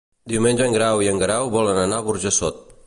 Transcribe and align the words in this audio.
Diumenge 0.31 0.65
en 0.69 0.73
Grau 0.77 1.03
i 1.07 1.11
en 1.11 1.21
Guerau 1.25 1.53
volen 1.59 1.85
anar 1.87 1.99
a 2.03 2.09
Burjassot. 2.11 2.65